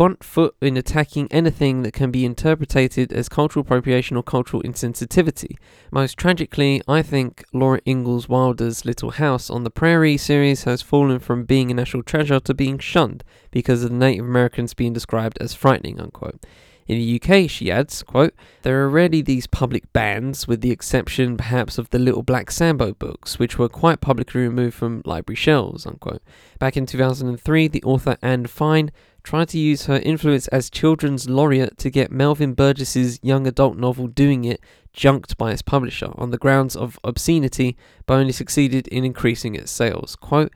front 0.01 0.23
foot 0.23 0.55
in 0.61 0.77
attacking 0.77 1.27
anything 1.29 1.83
that 1.83 1.93
can 1.93 2.09
be 2.09 2.25
interpreted 2.25 3.13
as 3.13 3.29
cultural 3.29 3.61
appropriation 3.61 4.17
or 4.17 4.23
cultural 4.23 4.63
insensitivity. 4.63 5.55
Most 5.91 6.17
tragically, 6.17 6.81
I 6.87 7.03
think 7.03 7.43
Laura 7.53 7.79
Ingalls 7.85 8.27
Wilder's 8.27 8.83
Little 8.83 9.11
House 9.11 9.51
on 9.51 9.63
the 9.63 9.69
Prairie 9.69 10.17
series 10.17 10.63
has 10.63 10.81
fallen 10.81 11.19
from 11.19 11.45
being 11.45 11.69
a 11.69 11.75
national 11.75 12.01
treasure 12.01 12.39
to 12.39 12.53
being 12.55 12.79
shunned 12.79 13.23
because 13.51 13.83
of 13.83 13.91
the 13.91 13.95
Native 13.95 14.25
Americans 14.25 14.73
being 14.73 14.91
described 14.91 15.37
as 15.39 15.53
frightening, 15.53 16.01
unquote. 16.01 16.43
In 16.87 16.97
the 16.97 17.21
UK, 17.21 17.49
she 17.49 17.71
adds, 17.71 18.01
quote, 18.01 18.33
There 18.63 18.81
are 18.81 18.85
already 18.85 19.21
these 19.21 19.47
public 19.47 19.93
bans, 19.93 20.47
with 20.47 20.61
the 20.61 20.71
exception 20.71 21.37
perhaps 21.37 21.77
of 21.77 21.89
the 21.91 21.99
Little 21.99 22.23
Black 22.23 22.49
Sambo 22.49 22.93
books, 22.93 23.37
which 23.37 23.59
were 23.59 23.69
quite 23.69 24.01
publicly 24.01 24.41
removed 24.41 24.73
from 24.73 25.03
library 25.05 25.35
shelves, 25.37 25.85
unquote. 25.85 26.23
Back 26.59 26.75
in 26.75 26.85
2003, 26.85 27.67
the 27.67 27.83
author 27.83 28.17
Anne 28.21 28.47
Fine 28.47 28.91
tried 29.23 29.49
to 29.49 29.59
use 29.59 29.85
her 29.85 29.97
influence 29.97 30.47
as 30.49 30.69
children's 30.69 31.29
laureate 31.29 31.77
to 31.77 31.89
get 31.89 32.11
Melvin 32.11 32.53
Burgess's 32.53 33.19
young 33.21 33.45
adult 33.47 33.77
novel 33.77 34.07
Doing 34.07 34.43
It 34.45 34.61
junked 34.93 35.37
by 35.37 35.51
its 35.51 35.61
publisher 35.61 36.11
on 36.15 36.31
the 36.31 36.37
grounds 36.37 36.75
of 36.75 36.99
obscenity, 37.03 37.77
but 38.05 38.15
only 38.15 38.31
succeeded 38.31 38.87
in 38.87 39.05
increasing 39.05 39.55
its 39.55 39.71
sales. 39.71 40.15
Quote, 40.15 40.51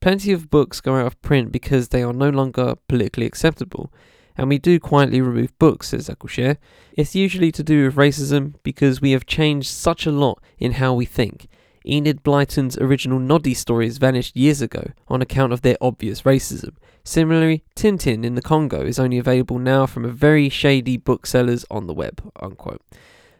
Plenty 0.00 0.32
of 0.32 0.48
books 0.48 0.80
go 0.80 0.96
out 0.96 1.06
of 1.06 1.20
print 1.20 1.52
because 1.52 1.88
they 1.88 2.02
are 2.02 2.12
no 2.12 2.30
longer 2.30 2.76
politically 2.88 3.26
acceptable. 3.26 3.92
And 4.36 4.48
we 4.48 4.58
do 4.58 4.80
quietly 4.80 5.20
remove 5.20 5.58
books, 5.58 5.88
says 5.88 6.08
Eccleshare. 6.08 6.56
It's 6.96 7.14
usually 7.14 7.52
to 7.52 7.62
do 7.62 7.84
with 7.84 7.96
racism 7.96 8.54
because 8.62 9.02
we 9.02 9.10
have 9.10 9.26
changed 9.26 9.68
such 9.68 10.06
a 10.06 10.12
lot 10.12 10.42
in 10.58 10.72
how 10.72 10.94
we 10.94 11.04
think. 11.04 11.48
Enid 11.86 12.22
Blyton's 12.22 12.76
original 12.78 13.18
Noddy 13.18 13.54
stories 13.54 13.98
vanished 13.98 14.36
years 14.36 14.60
ago 14.60 14.92
on 15.08 15.22
account 15.22 15.52
of 15.52 15.62
their 15.62 15.76
obvious 15.80 16.22
racism. 16.22 16.76
Similarly, 17.04 17.64
Tintin 17.74 18.24
in 18.24 18.34
the 18.34 18.42
Congo 18.42 18.84
is 18.84 18.98
only 18.98 19.18
available 19.18 19.58
now 19.58 19.86
from 19.86 20.04
a 20.04 20.08
very 20.08 20.48
shady 20.48 20.96
booksellers 20.96 21.64
on 21.70 21.86
the 21.86 21.94
web. 21.94 22.22
Unquote. 22.40 22.82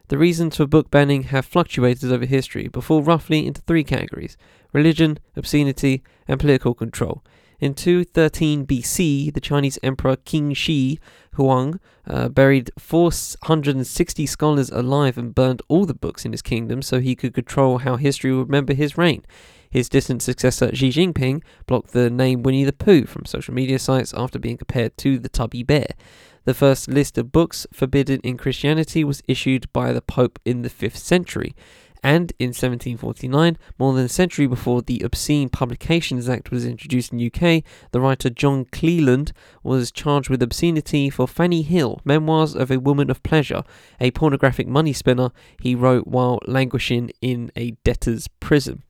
The 0.09 0.19
reasons 0.19 0.57
for 0.57 0.67
book 0.67 0.91
banning 0.91 1.25
have 1.25 1.47
fluctuated 1.47 2.11
over 2.11 2.25
history, 2.25 2.67
but 2.67 2.83
fall 2.83 3.03
roughly 3.03 3.47
into 3.47 3.61
three 3.61 3.85
categories 3.85 4.37
religion, 4.73 5.19
obscenity, 5.37 6.03
and 6.27 6.41
political 6.41 6.75
control. 6.75 7.23
In 7.61 7.75
213 7.75 8.67
BC, 8.67 9.35
the 9.35 9.41
Chinese 9.41 9.79
Emperor 9.83 10.17
Qin 10.17 10.57
Shi 10.57 10.99
Huang 11.35 11.79
uh, 12.07 12.31
buried 12.31 12.71
460 12.79 14.25
scholars 14.25 14.71
alive 14.71 15.19
and 15.19 15.35
burned 15.35 15.61
all 15.69 15.85
the 15.85 15.93
books 15.93 16.25
in 16.25 16.33
his 16.33 16.41
kingdom 16.41 16.81
so 16.81 17.01
he 17.01 17.15
could 17.15 17.35
control 17.35 17.79
how 17.79 17.97
history 17.97 18.33
would 18.33 18.49
remember 18.49 18.73
his 18.73 18.97
reign. 18.97 19.25
His 19.71 19.91
distant 19.91 20.23
successor 20.23 20.75
Xi 20.75 20.89
Jinping 20.89 21.43
blocked 21.67 21.93
the 21.93 22.09
name 22.09 22.43
Winnie 22.43 22.65
the 22.65 22.73
Pooh 22.73 23.05
from 23.05 23.27
social 23.27 23.53
media 23.53 23.79
sites 23.79 24.15
after 24.17 24.39
being 24.39 24.57
compared 24.57 24.97
to 24.97 25.19
the 25.19 25.29
Tubby 25.29 25.63
Bear. 25.63 25.89
The 26.45 26.55
first 26.55 26.89
list 26.89 27.19
of 27.19 27.31
books 27.31 27.67
forbidden 27.73 28.21
in 28.25 28.39
Christianity 28.39 29.05
was 29.05 29.23
issued 29.29 29.71
by 29.75 29.93
the 29.93 30.01
Pope 30.01 30.39
in 30.47 30.63
the 30.63 30.71
5th 30.71 30.97
century. 30.97 31.55
And 32.03 32.33
in 32.39 32.49
1749, 32.49 33.59
more 33.79 33.93
than 33.93 34.07
a 34.07 34.09
century 34.09 34.47
before 34.47 34.83
the 34.83 35.01
Obscene 35.01 35.49
Publications 35.49 36.29
Act 36.29 36.51
was 36.51 36.65
introduced 36.65 37.13
in 37.13 37.25
UK, 37.25 37.63
the 37.93 38.01
writer 38.01 38.31
John 38.31 38.65
Cleland 38.67 39.33
was 39.63 39.91
charged 39.91 40.31
with 40.31 40.43
obscenity 40.43 41.11
for 41.11 41.29
Fanny 41.29 41.63
Hill, 41.63 42.01
Memoirs 42.05 42.55
of 42.55 42.71
a 42.71 42.81
Woman 42.81 43.11
of 43.11 43.23
Pleasure, 43.23 43.63
a 44.01 44.11
pornographic 44.13 44.67
money 44.67 44.93
spinner 44.93 45.31
he 45.61 45.75
wrote 45.75 46.07
while 46.07 46.39
languishing 46.47 47.11
in 47.21 47.53
a 47.55 47.73
debtor's 47.85 48.29
prison. 48.29 48.83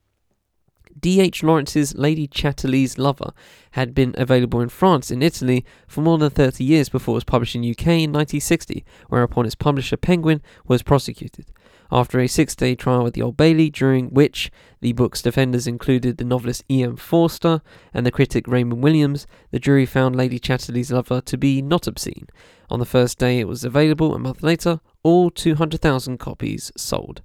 D.H. 0.99 1.42
Lawrence's 1.42 1.94
Lady 1.94 2.26
Chatterley's 2.26 2.99
Lover 2.99 3.32
had 3.73 3.94
been 3.94 4.14
available 4.18 4.61
in 4.61 4.68
France 4.68 5.11
and 5.11 5.23
Italy 5.23 5.64
for 5.87 6.00
more 6.00 6.18
than 6.18 6.30
30 6.30 6.64
years 6.64 6.88
before 6.88 7.12
it 7.12 7.16
was 7.16 7.25
published 7.25 7.54
in 7.54 7.62
UK 7.62 7.87
in 7.87 8.12
1960, 8.12 8.85
whereupon 9.09 9.47
its 9.47 9.54
publisher 9.54 9.97
Penguin 9.97 10.42
was 10.66 10.82
prosecuted. 10.82 11.47
After 11.92 12.20
a 12.20 12.28
six 12.28 12.54
day 12.54 12.76
trial 12.76 13.06
at 13.06 13.14
the 13.14 13.23
Old 13.23 13.37
Bailey, 13.37 13.68
during 13.68 14.11
which 14.11 14.50
the 14.80 14.92
book's 14.92 15.23
defenders 15.23 15.66
included 15.66 16.18
the 16.18 16.25
novelist 16.25 16.62
E.M. 16.70 16.97
Forster 16.97 17.62
and 17.92 18.06
the 18.06 18.12
critic 18.12 18.47
Raymond 18.47 18.82
Williams, 18.82 19.26
the 19.50 19.59
jury 19.59 19.87
found 19.87 20.14
Lady 20.14 20.38
Chatterley's 20.38 20.92
Lover 20.92 21.20
to 21.23 21.37
be 21.37 21.61
not 21.61 21.88
obscene. 21.88 22.28
On 22.70 22.78
the 22.78 22.87
first 22.87 23.18
day 23.18 23.40
it 23.40 23.49
was 23.49 23.64
available, 23.64 24.14
a 24.14 24.20
month 24.20 24.42
later, 24.42 24.80
all 25.02 25.30
200,000 25.30 26.18
copies 26.18 26.70
sold. 26.76 27.23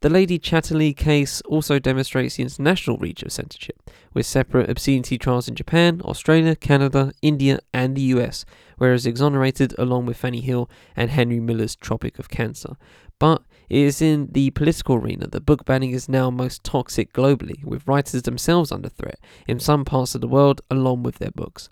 The 0.00 0.10
Lady 0.10 0.38
Chatterley 0.38 0.94
case 0.94 1.40
also 1.42 1.78
demonstrates 1.78 2.36
the 2.36 2.42
international 2.42 2.98
reach 2.98 3.22
of 3.22 3.32
censorship, 3.32 3.90
with 4.12 4.26
separate 4.26 4.68
obscenity 4.68 5.16
trials 5.16 5.48
in 5.48 5.54
Japan, 5.54 6.02
Australia, 6.04 6.54
Canada, 6.54 7.12
India, 7.22 7.58
and 7.72 7.96
the 7.96 8.02
US, 8.02 8.44
whereas 8.76 9.06
exonerated 9.06 9.74
along 9.78 10.04
with 10.04 10.18
Fanny 10.18 10.42
Hill 10.42 10.68
and 10.94 11.10
Henry 11.10 11.40
Miller's 11.40 11.74
Tropic 11.74 12.18
of 12.18 12.28
Cancer. 12.28 12.76
But 13.18 13.42
it 13.70 13.78
is 13.78 14.02
in 14.02 14.28
the 14.32 14.50
political 14.50 14.96
arena 14.96 15.26
that 15.28 15.46
book 15.46 15.64
banning 15.64 15.92
is 15.92 16.08
now 16.08 16.30
most 16.30 16.64
toxic 16.64 17.12
globally, 17.14 17.64
with 17.64 17.86
writers 17.88 18.22
themselves 18.22 18.70
under 18.70 18.90
threat 18.90 19.18
in 19.46 19.58
some 19.58 19.84
parts 19.86 20.14
of 20.14 20.20
the 20.20 20.28
world 20.28 20.60
along 20.70 21.02
with 21.02 21.16
their 21.16 21.30
books. 21.30 21.70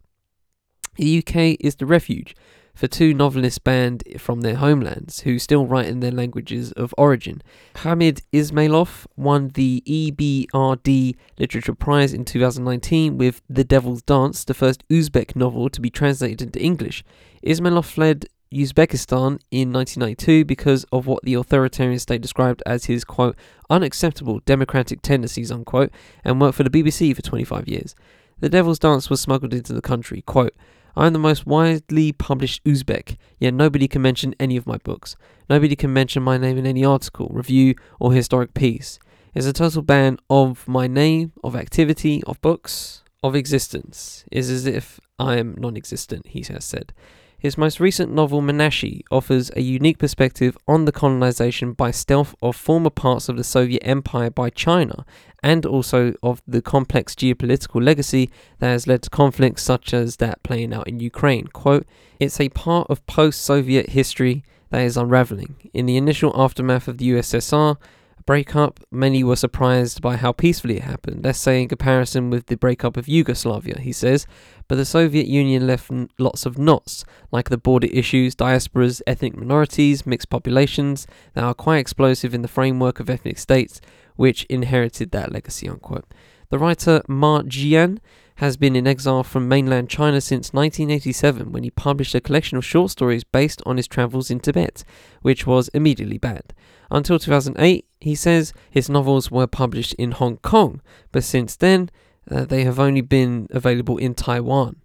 The 0.96 1.18
UK 1.18 1.56
is 1.60 1.76
the 1.76 1.86
refuge 1.86 2.34
for 2.74 2.86
two 2.86 3.12
novelists 3.14 3.58
banned 3.58 4.02
from 4.18 4.40
their 4.40 4.56
homelands 4.56 5.20
who 5.20 5.38
still 5.38 5.66
write 5.66 5.86
in 5.86 6.00
their 6.00 6.10
languages 6.10 6.72
of 6.72 6.94
origin. 6.96 7.42
Hamid 7.76 8.22
Ismailov 8.32 9.06
won 9.16 9.48
the 9.48 9.82
EBRD 9.86 11.16
Literature 11.38 11.74
Prize 11.74 12.12
in 12.12 12.24
2019 12.24 13.18
with 13.18 13.42
The 13.48 13.64
Devil's 13.64 14.02
Dance, 14.02 14.44
the 14.44 14.54
first 14.54 14.86
Uzbek 14.88 15.36
novel 15.36 15.68
to 15.68 15.80
be 15.80 15.90
translated 15.90 16.42
into 16.42 16.60
English. 16.60 17.04
Ismailov 17.44 17.84
fled 17.84 18.26
Uzbekistan 18.52 19.40
in 19.50 19.72
1992 19.72 20.44
because 20.44 20.84
of 20.92 21.06
what 21.06 21.22
the 21.22 21.34
authoritarian 21.34 21.98
state 21.98 22.20
described 22.20 22.62
as 22.66 22.84
his 22.84 23.04
quote 23.04 23.36
unacceptable 23.70 24.40
democratic 24.40 25.00
tendencies 25.00 25.50
unquote 25.50 25.90
and 26.22 26.40
worked 26.40 26.56
for 26.56 26.62
the 26.62 26.70
BBC 26.70 27.16
for 27.16 27.22
25 27.22 27.66
years. 27.66 27.94
The 28.40 28.48
Devil's 28.48 28.78
Dance 28.78 29.08
was 29.08 29.20
smuggled 29.20 29.54
into 29.54 29.72
the 29.72 29.80
country. 29.80 30.22
Quote, 30.22 30.54
I 30.94 31.06
am 31.06 31.12
the 31.12 31.18
most 31.18 31.46
widely 31.46 32.12
published 32.12 32.64
Uzbek, 32.64 33.16
yet 33.38 33.54
nobody 33.54 33.88
can 33.88 34.02
mention 34.02 34.34
any 34.38 34.56
of 34.56 34.66
my 34.66 34.76
books. 34.78 35.16
Nobody 35.48 35.74
can 35.74 35.92
mention 35.92 36.22
my 36.22 36.36
name 36.36 36.58
in 36.58 36.66
any 36.66 36.84
article, 36.84 37.28
review, 37.32 37.74
or 37.98 38.12
historic 38.12 38.54
piece. 38.54 38.98
It's 39.34 39.46
a 39.46 39.52
total 39.52 39.82
ban 39.82 40.18
of 40.28 40.68
my 40.68 40.86
name, 40.86 41.32
of 41.42 41.56
activity, 41.56 42.22
of 42.26 42.40
books, 42.42 43.02
of 43.22 43.34
existence. 43.34 44.24
Is 44.30 44.50
as 44.50 44.66
if 44.66 45.00
I 45.18 45.36
am 45.36 45.54
non 45.58 45.76
existent, 45.76 46.26
he 46.28 46.44
has 46.52 46.64
said. 46.64 46.92
His 47.38 47.58
most 47.58 47.80
recent 47.80 48.12
novel, 48.12 48.40
Manaschi, 48.40 49.00
offers 49.10 49.50
a 49.56 49.62
unique 49.62 49.98
perspective 49.98 50.56
on 50.68 50.84
the 50.84 50.92
colonization 50.92 51.72
by 51.72 51.90
stealth 51.90 52.36
of 52.40 52.54
former 52.54 52.90
parts 52.90 53.28
of 53.28 53.36
the 53.36 53.42
Soviet 53.42 53.82
Empire 53.82 54.30
by 54.30 54.48
China, 54.48 55.04
and 55.42 55.66
also 55.66 56.14
of 56.22 56.42
the 56.46 56.62
complex 56.62 57.14
geopolitical 57.14 57.82
legacy 57.82 58.30
that 58.58 58.68
has 58.68 58.86
led 58.86 59.02
to 59.02 59.10
conflicts 59.10 59.62
such 59.62 59.92
as 59.92 60.16
that 60.16 60.42
playing 60.42 60.72
out 60.72 60.86
in 60.86 61.00
Ukraine. 61.00 61.46
Quote, 61.48 61.86
It's 62.20 62.40
a 62.40 62.48
part 62.50 62.88
of 62.88 63.04
post 63.06 63.42
Soviet 63.42 63.90
history 63.90 64.44
that 64.70 64.82
is 64.82 64.96
unraveling. 64.96 65.70
In 65.74 65.86
the 65.86 65.96
initial 65.96 66.32
aftermath 66.34 66.88
of 66.88 66.98
the 66.98 67.10
USSR, 67.10 67.76
breakup, 68.24 68.80
many 68.90 69.24
were 69.24 69.36
surprised 69.36 70.00
by 70.00 70.16
how 70.16 70.32
peacefully 70.32 70.76
it 70.76 70.84
happened. 70.84 71.24
Let's 71.24 71.40
say 71.40 71.60
in 71.60 71.68
comparison 71.68 72.30
with 72.30 72.46
the 72.46 72.56
breakup 72.56 72.96
of 72.96 73.08
Yugoslavia, 73.08 73.78
he 73.80 73.92
says. 73.92 74.26
But 74.68 74.76
the 74.76 74.84
Soviet 74.84 75.26
Union 75.26 75.66
left 75.66 75.90
lots 76.18 76.46
of 76.46 76.56
knots, 76.56 77.04
like 77.30 77.50
the 77.50 77.58
border 77.58 77.88
issues, 77.88 78.34
diasporas, 78.34 79.02
ethnic 79.06 79.36
minorities, 79.36 80.06
mixed 80.06 80.30
populations, 80.30 81.06
that 81.34 81.44
are 81.44 81.54
quite 81.54 81.78
explosive 81.78 82.32
in 82.32 82.42
the 82.42 82.48
framework 82.48 83.00
of 83.00 83.10
ethnic 83.10 83.38
states, 83.38 83.80
which 84.16 84.44
inherited 84.44 85.10
that 85.10 85.32
legacy. 85.32 85.68
Unquote. 85.68 86.06
The 86.50 86.58
writer 86.58 87.02
Ma 87.08 87.42
Jian 87.42 87.98
has 88.36 88.56
been 88.56 88.76
in 88.76 88.86
exile 88.86 89.22
from 89.22 89.48
mainland 89.48 89.88
China 89.88 90.20
since 90.20 90.52
1987 90.52 91.52
when 91.52 91.62
he 91.62 91.70
published 91.70 92.14
a 92.14 92.20
collection 92.20 92.58
of 92.58 92.64
short 92.64 92.90
stories 92.90 93.24
based 93.24 93.62
on 93.64 93.76
his 93.76 93.86
travels 93.86 94.30
in 94.30 94.40
Tibet, 94.40 94.84
which 95.20 95.46
was 95.46 95.68
immediately 95.68 96.18
banned. 96.18 96.52
Until 96.90 97.18
2008, 97.18 97.86
he 98.00 98.14
says 98.14 98.52
his 98.70 98.90
novels 98.90 99.30
were 99.30 99.46
published 99.46 99.94
in 99.94 100.12
Hong 100.12 100.38
Kong, 100.38 100.80
but 101.10 101.24
since 101.24 101.56
then 101.56 101.88
uh, 102.30 102.44
they 102.44 102.64
have 102.64 102.78
only 102.78 103.00
been 103.00 103.46
available 103.50 103.98
in 103.98 104.14
Taiwan. 104.14 104.76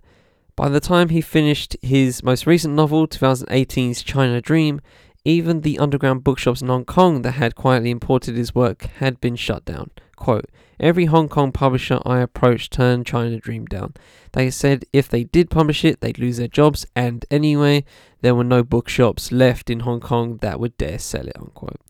By 0.56 0.70
the 0.70 0.80
time 0.80 1.10
he 1.10 1.22
finished 1.22 1.78
his 1.82 2.24
most 2.24 2.48
recent 2.48 2.74
novel, 2.74 3.08
2018's 3.08 4.04
China 4.04 4.42
Dream, 4.42 4.82
even 5.28 5.60
the 5.60 5.78
underground 5.78 6.24
bookshops 6.24 6.62
in 6.62 6.70
Hong 6.70 6.86
Kong 6.86 7.22
that 7.24 7.34
had 7.34 7.54
quietly 7.54 7.92
imported 7.92 8.38
his 8.38 8.56
work 8.56 8.84
had 9.00 9.20
been 9.20 9.36
shut 9.36 9.66
down. 9.66 9.92
Quote, 10.16 10.50
Every 10.80 11.06
Hong 11.06 11.28
Kong 11.28 11.52
publisher 11.52 12.00
I 12.06 12.20
approached 12.20 12.72
turned 12.72 13.06
China 13.06 13.38
Dream 13.38 13.66
down. 13.66 13.94
They 14.32 14.50
said 14.50 14.86
if 14.94 15.10
they 15.10 15.26
did 15.26 15.50
publish 15.50 15.84
it, 15.84 16.00
they'd 16.00 16.18
lose 16.18 16.38
their 16.38 16.48
jobs, 16.48 16.86
and 16.96 17.26
anyway, 17.30 17.84
there 18.22 18.36
were 18.36 18.46
no 18.46 18.64
bookshops 18.64 19.34
left 19.34 19.70
in 19.70 19.82
Hong 19.82 20.00
Kong 20.00 20.38
that 20.38 20.62
would 20.62 20.78
dare 20.78 20.98
sell 20.98 21.28
it. 21.28 21.36
Unquote. 21.38 21.82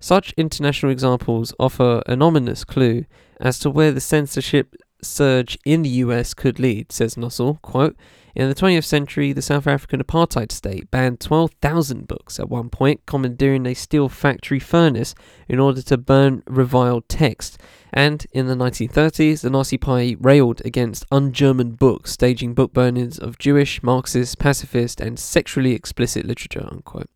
Such 0.00 0.34
international 0.36 0.90
examples 0.90 1.54
offer 1.60 2.02
an 2.06 2.22
ominous 2.22 2.64
clue 2.64 3.04
as 3.40 3.60
to 3.60 3.70
where 3.70 3.92
the 3.92 4.00
censorship 4.00 4.74
surge 5.04 5.58
in 5.64 5.82
the 5.82 5.88
US 5.88 6.34
could 6.34 6.58
lead, 6.58 6.92
says 6.92 7.14
Nossel. 7.16 7.60
Quote, 7.62 7.96
in 8.34 8.48
the 8.48 8.54
20th 8.54 8.84
century, 8.84 9.32
the 9.32 9.42
South 9.42 9.68
African 9.68 10.02
apartheid 10.02 10.50
state 10.50 10.90
banned 10.90 11.20
12,000 11.20 12.08
books 12.08 12.40
at 12.40 12.48
one 12.48 12.68
point, 12.68 13.06
commandeering 13.06 13.64
a 13.64 13.74
steel 13.74 14.08
factory 14.08 14.58
furnace 14.58 15.14
in 15.48 15.60
order 15.60 15.80
to 15.82 15.96
burn 15.96 16.42
reviled 16.48 17.08
text. 17.08 17.60
And 17.92 18.26
in 18.32 18.48
the 18.48 18.56
1930s, 18.56 19.42
the 19.42 19.50
Nazi 19.50 19.78
Party 19.78 20.16
railed 20.16 20.60
against 20.64 21.06
un 21.12 21.32
German 21.32 21.72
books, 21.72 22.10
staging 22.10 22.54
book 22.54 22.72
burnings 22.72 23.20
of 23.20 23.38
Jewish, 23.38 23.80
Marxist, 23.84 24.40
pacifist, 24.40 25.00
and 25.00 25.16
sexually 25.16 25.72
explicit 25.72 26.26
literature. 26.26 26.66
Unquote. 26.68 27.10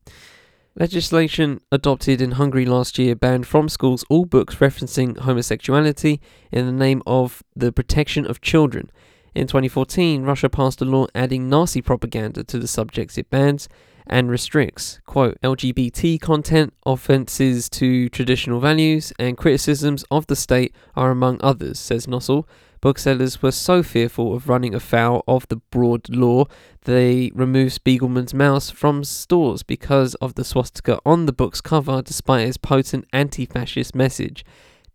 Legislation 0.81 1.61
adopted 1.73 2.21
in 2.21 2.33
Hungary 2.33 2.65
last 2.65 3.01
year 3.01 3.17
banned 3.17 3.49
from 3.49 3.69
schools 3.69 4.05
all 4.09 4.25
books 4.25 4.55
referencing 4.57 5.19
homosexuality 5.19 6.21
in 6.53 6.67
the 6.67 6.73
name 6.73 7.03
of 7.05 7.43
the 7.57 7.73
protection 7.73 8.25
of 8.25 8.41
children. 8.41 8.89
In 9.35 9.49
2014, 9.49 10.23
Russia 10.23 10.49
passed 10.49 10.81
a 10.81 10.85
law 10.85 11.09
adding 11.17 11.49
Nazi 11.49 11.83
propaganda 11.83 12.45
to 12.45 12.61
the 12.61 12.69
subjects 12.69 13.19
it 13.19 13.29
bans 13.29 13.69
and 14.07 14.31
restricts, 14.31 15.01
quote, 15.05 15.37
LGBT 15.43 16.21
content, 16.21 16.73
offences 16.87 17.69
to 17.71 18.09
traditional 18.09 18.61
values, 18.61 19.13
and 19.19 19.37
criticisms 19.37 20.05
of 20.13 20.29
the 20.29 20.37
state 20.37 20.73
are 20.95 21.11
among 21.11 21.41
others, 21.43 21.81
says 21.81 22.07
Nossel. 22.07 22.45
Booksellers 22.81 23.43
were 23.43 23.51
so 23.51 23.83
fearful 23.83 24.35
of 24.35 24.49
running 24.49 24.75
afoul 24.75 25.25
of 25.27 25.49
the 25.49 25.57
broad 25.57 26.09
law, 26.15 26.45
they 26.83 27.31
removed 27.35 27.75
Spiegelman's 27.75 28.33
Maus 28.33 28.73
from 28.73 29.03
stores 29.03 29.63
because 29.63 30.15
of 30.17 30.35
the 30.35 30.45
swastika 30.45 30.99
on 31.05 31.27
the 31.27 31.33
book's 31.33 31.61
cover, 31.61 32.03
despite 32.03 32.47
its 32.47 32.57
potent 32.57 33.07
anti 33.13 33.47
fascist 33.47 33.95
message. 33.95 34.45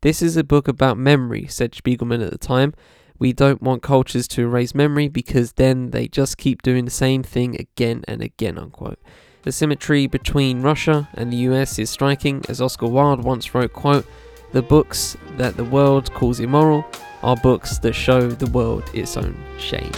This 0.02 0.22
is 0.22 0.38
a 0.38 0.44
book 0.44 0.68
about 0.68 0.98
memory, 0.98 1.48
said 1.48 1.74
Spiegelman 1.74 2.24
at 2.24 2.32
the 2.32 2.38
time. 2.38 2.74
We 3.20 3.32
don't 3.32 3.62
want 3.62 3.84
cultures 3.84 4.28
to 4.30 4.42
erase 4.42 4.74
memory 4.74 5.08
because 5.08 5.54
then 5.54 5.92
they 5.92 6.08
just 6.08 6.38
keep 6.38 6.62
doing 6.62 6.86
the 6.86 6.92
same 6.92 7.22
thing 7.24 7.60
again 7.60 8.04
and 8.08 8.22
again, 8.22 8.58
unquote. 8.58 9.00
The 9.44 9.52
symmetry 9.52 10.08
between 10.08 10.62
Russia 10.62 11.10
and 11.13 11.32
the 11.32 11.38
US 11.38 11.78
is 11.78 11.90
striking, 11.90 12.44
as 12.48 12.62
Oscar 12.62 12.88
Wilde 12.88 13.24
once 13.24 13.54
wrote, 13.54 13.74
quote, 13.74 14.06
The 14.52 14.62
books 14.62 15.18
that 15.38 15.58
the 15.58 15.66
world 15.66 16.13
calls 16.13 16.40
immoral 16.40 16.86
are 17.24 17.38
books 17.38 17.77
that 17.80 17.94
show 17.94 18.30
the 18.30 18.50
world 18.51 18.84
its 18.94 19.18
own 19.18 19.36
shame. 19.58 19.92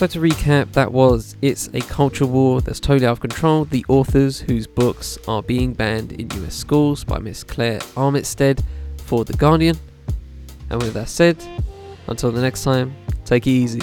So 0.00 0.06
to 0.06 0.18
recap, 0.18 0.72
that 0.72 0.92
was 0.92 1.36
It's 1.42 1.68
a 1.74 1.80
Culture 1.80 2.24
War 2.24 2.62
That's 2.62 2.80
Totally 2.80 3.06
Out 3.06 3.12
of 3.12 3.20
Control, 3.20 3.66
the 3.66 3.84
authors 3.86 4.40
whose 4.40 4.66
books 4.66 5.18
are 5.28 5.42
being 5.42 5.74
banned 5.74 6.12
in 6.12 6.30
US 6.42 6.54
schools 6.54 7.04
by 7.04 7.18
Miss 7.18 7.44
Claire 7.44 7.80
Armitstead 7.96 8.64
for 9.04 9.26
The 9.26 9.34
Guardian. 9.34 9.76
And 10.70 10.82
with 10.82 10.94
that 10.94 11.10
said, 11.10 11.36
until 12.06 12.32
the 12.32 12.40
next 12.40 12.64
time, 12.64 12.96
take 13.26 13.46
it 13.46 13.50
easy, 13.50 13.82